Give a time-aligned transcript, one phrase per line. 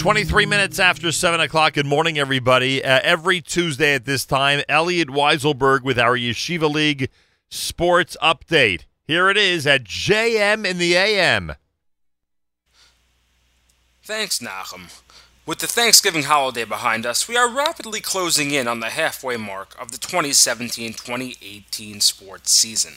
[0.00, 1.74] 23 minutes after 7 o'clock.
[1.74, 2.82] Good morning, everybody.
[2.82, 7.10] Uh, every Tuesday at this time, Elliot Weiselberg with our Yeshiva League
[7.50, 8.84] Sports Update.
[9.06, 11.52] Here it is at JM in the AM.
[14.02, 15.02] Thanks, Nachum.
[15.44, 19.76] With the Thanksgiving holiday behind us, we are rapidly closing in on the halfway mark
[19.78, 22.94] of the 2017 2018 sports season.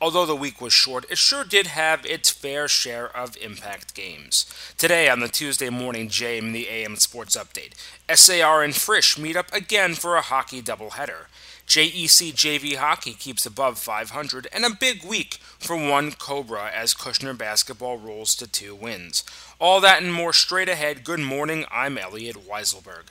[0.00, 4.46] Although the week was short, it sure did have its fair share of impact games.
[4.78, 7.72] Today, on the Tuesday morning JM in the AM Sports Update,
[8.14, 11.26] SAR and Frisch meet up again for a hockey doubleheader.
[11.66, 17.36] JEC JV Hockey keeps above 500, and a big week for one Cobra as Kushner
[17.36, 19.24] basketball rolls to two wins.
[19.58, 21.02] All that and more straight ahead.
[21.02, 23.08] Good morning, I'm Elliot Weiselberg.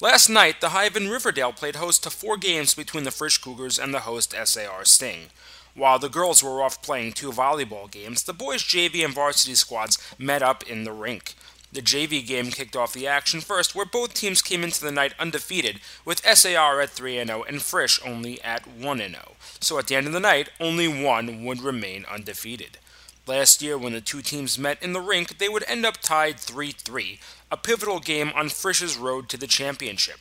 [0.00, 3.78] Last night, the Hive in Riverdale played host to four games between the Frisch Cougars
[3.78, 5.30] and the host SAR Sting.
[5.76, 9.98] While the girls were off playing two volleyball games, the boys' JV and varsity squads
[10.18, 11.34] met up in the rink.
[11.70, 15.12] The JV game kicked off the action first, where both teams came into the night
[15.18, 19.32] undefeated, with SAR at 3 0 and Frisch only at 1 0.
[19.60, 22.78] So at the end of the night, only one would remain undefeated.
[23.26, 26.40] Last year, when the two teams met in the rink, they would end up tied
[26.40, 27.20] 3 3,
[27.50, 30.20] a pivotal game on Frisch's road to the championship.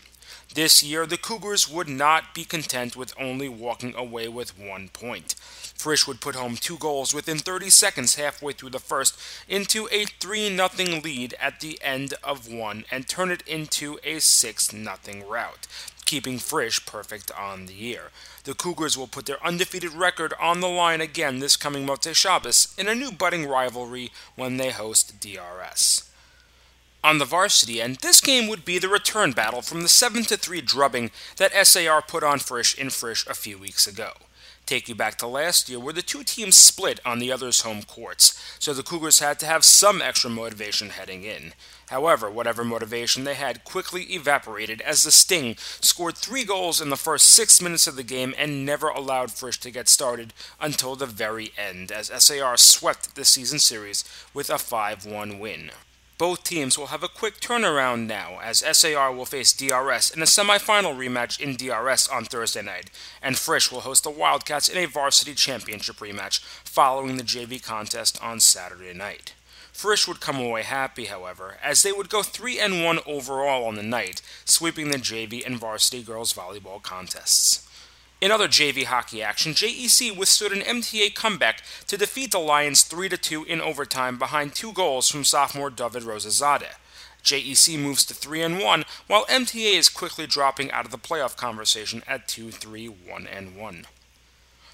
[0.54, 5.36] This year, the Cougars would not be content with only walking away with one point.
[5.76, 10.06] Frisch would put home two goals within 30 seconds halfway through the first into a
[10.06, 10.70] 3 0
[11.04, 14.88] lead at the end of one and turn it into a 6 0
[15.28, 15.68] rout,
[16.06, 18.12] keeping Frisch perfect on the year.
[18.46, 22.74] The Cougars will put their undefeated record on the line again this coming Motzei Shabbos
[22.78, 26.10] in a new budding rivalry when they host DRS.
[27.06, 30.60] On the varsity end, this game would be the return battle from the 7 3
[30.62, 34.14] drubbing that SAR put on Frisch in Frisch a few weeks ago.
[34.66, 37.84] Take you back to last year, where the two teams split on the other's home
[37.84, 41.54] courts, so the Cougars had to have some extra motivation heading in.
[41.90, 46.96] However, whatever motivation they had quickly evaporated as the Sting scored three goals in the
[46.96, 51.06] first six minutes of the game and never allowed Frisch to get started until the
[51.06, 55.70] very end, as SAR swept the season series with a 5 1 win.
[56.18, 60.26] Both teams will have a quick turnaround now, as SAR will face DRS in a
[60.26, 62.90] semifinal rematch in DRS on Thursday night,
[63.22, 68.18] and Frisch will host the Wildcats in a varsity championship rematch following the JV contest
[68.24, 69.34] on Saturday night.
[69.74, 73.76] Frisch would come away happy, however, as they would go 3 and 1 overall on
[73.76, 77.68] the night, sweeping the JV and varsity girls volleyball contests.
[78.22, 83.10] In other JV hockey action, JEC withstood an MTA comeback to defeat the Lions 3
[83.10, 86.76] 2 in overtime behind two goals from sophomore David Rosazade.
[87.24, 91.36] JEC moves to 3 and 1, while MTA is quickly dropping out of the playoff
[91.36, 93.86] conversation at 2 3 1 and 1.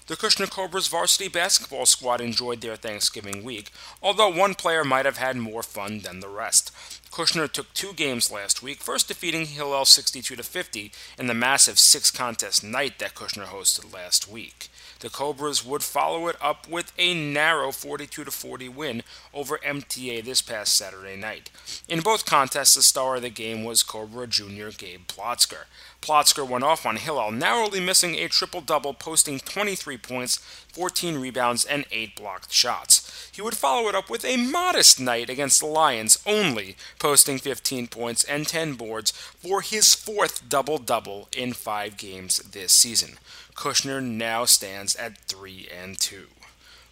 [0.06, 3.70] The Kushner Cobras varsity basketball squad enjoyed their Thanksgiving week,
[4.02, 6.70] although one player might have had more fun than the rest.
[7.12, 12.10] Kushner took two games last week, first defeating Hillel 62 50 in the massive six
[12.10, 14.70] contest night that Kushner hosted last week.
[15.00, 19.02] The Cobras would follow it up with a narrow 42 40 win
[19.34, 21.50] over MTA this past Saturday night.
[21.88, 25.64] In both contests, the star of the game was Cobra junior Gabe Plotzker.
[26.00, 30.36] Plotzker went off on Hillel, narrowly missing a triple double, posting 23 points,
[30.72, 33.28] 14 rebounds, and 8 blocked shots.
[33.32, 37.88] He would follow it up with a modest night against the Lions, only posting 15
[37.88, 43.18] points and 10 boards for his fourth double double in five games this season.
[43.56, 46.26] Kushner now stands at 3 and 2.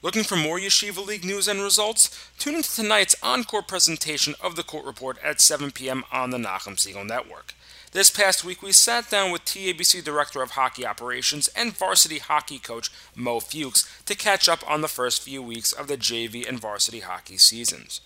[0.03, 2.11] Looking for more Yeshiva League news and results?
[2.39, 6.03] Tune into tonight's encore presentation of the Court Report at 7 p.m.
[6.11, 7.55] on the Nachum Segal Network.
[7.93, 12.59] This past week, we sat down with TABC Director of Hockey Operations and varsity hockey
[12.59, 16.59] coach Mo Fuchs to catch up on the first few weeks of the JV and
[16.59, 18.01] varsity hockey seasons.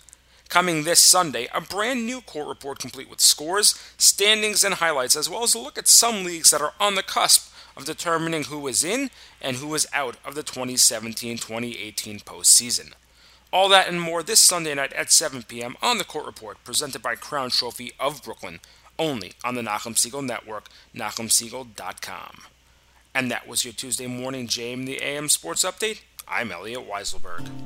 [0.55, 5.29] Coming this Sunday, a brand new court report complete with scores, standings, and highlights, as
[5.29, 8.65] well as a look at some leagues that are on the cusp of determining who
[8.69, 9.09] is in
[9.41, 12.93] and who is out of the 2017 2018 postseason.
[13.51, 15.75] All that and more this Sunday night at 7 p.m.
[15.81, 18.61] on the Court Report, presented by Crown Trophy of Brooklyn
[18.97, 22.43] only on the Nachum Segal Network, NachumSegal.com.
[23.13, 25.99] And that was your Tuesday morning JM the AM Sports Update.
[26.29, 27.45] I'm Elliot Weiselberg.